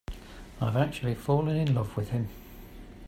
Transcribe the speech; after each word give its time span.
I've 0.59 0.77
actually 0.77 1.13
fallen 1.13 1.55
in 1.57 1.75
love 1.75 1.95
with 1.95 2.09
him. 2.09 2.27